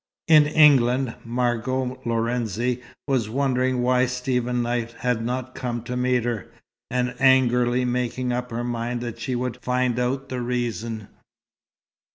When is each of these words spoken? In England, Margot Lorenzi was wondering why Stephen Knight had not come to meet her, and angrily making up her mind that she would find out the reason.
In 0.27 0.47
England, 0.47 1.13
Margot 1.23 2.01
Lorenzi 2.07 2.81
was 3.07 3.29
wondering 3.29 3.83
why 3.83 4.07
Stephen 4.07 4.63
Knight 4.63 4.93
had 4.93 5.23
not 5.23 5.53
come 5.53 5.83
to 5.83 5.95
meet 5.95 6.23
her, 6.23 6.47
and 6.89 7.13
angrily 7.19 7.85
making 7.85 8.31
up 8.33 8.49
her 8.49 8.63
mind 8.63 9.01
that 9.01 9.19
she 9.19 9.35
would 9.35 9.57
find 9.61 9.99
out 9.99 10.29
the 10.29 10.41
reason. 10.41 11.07